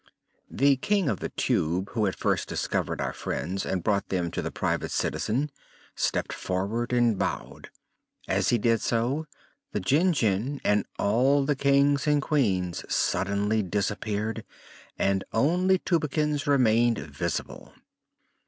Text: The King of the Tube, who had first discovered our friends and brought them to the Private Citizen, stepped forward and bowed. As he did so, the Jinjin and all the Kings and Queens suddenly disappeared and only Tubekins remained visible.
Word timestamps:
The 0.49 0.77
King 0.77 1.09
of 1.09 1.19
the 1.19 1.29
Tube, 1.29 1.91
who 1.91 2.05
had 2.05 2.15
first 2.15 2.49
discovered 2.49 2.99
our 2.99 3.13
friends 3.13 3.67
and 3.67 3.83
brought 3.83 4.09
them 4.09 4.31
to 4.31 4.41
the 4.41 4.49
Private 4.49 4.89
Citizen, 4.89 5.51
stepped 5.95 6.33
forward 6.33 6.91
and 6.91 7.19
bowed. 7.19 7.69
As 8.27 8.49
he 8.49 8.57
did 8.57 8.81
so, 8.81 9.27
the 9.73 9.79
Jinjin 9.79 10.59
and 10.63 10.87
all 10.97 11.45
the 11.45 11.55
Kings 11.55 12.07
and 12.07 12.19
Queens 12.19 12.83
suddenly 12.91 13.61
disappeared 13.61 14.43
and 14.97 15.23
only 15.33 15.77
Tubekins 15.77 16.47
remained 16.47 16.97
visible. 16.97 17.71